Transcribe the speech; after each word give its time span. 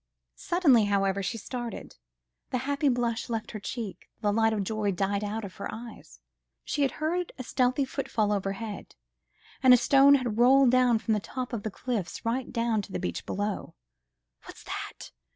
Suddenly, 0.37 0.85
however, 0.85 1.21
she 1.21 1.37
started: 1.37 1.97
the 2.49 2.57
happy 2.65 2.89
blush 2.89 3.29
left 3.29 3.51
her 3.51 3.59
cheek, 3.59 4.09
the 4.21 4.33
light 4.33 4.51
of 4.51 4.63
joy 4.63 4.91
died 4.91 5.23
out 5.23 5.45
of 5.45 5.57
her 5.57 5.69
eyes: 5.71 6.21
she 6.63 6.81
had 6.81 6.93
heard 6.93 7.31
a 7.37 7.43
stealthy 7.43 7.85
footfall 7.85 8.31
overhead, 8.31 8.95
and 9.61 9.75
a 9.75 9.77
stone 9.77 10.15
had 10.15 10.39
rolled 10.39 10.71
down 10.71 10.97
from 10.97 11.13
the 11.13 11.19
top 11.19 11.53
of 11.53 11.61
the 11.61 11.69
cliffs 11.69 12.25
right 12.25 12.51
down 12.51 12.81
to 12.81 12.91
the 12.91 12.97
beach 12.97 13.27
below. 13.27 13.75
"What's 14.45 14.63
that?" 14.63 15.11